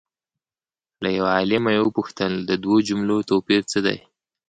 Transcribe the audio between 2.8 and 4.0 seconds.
جملو توپیر څه دی؟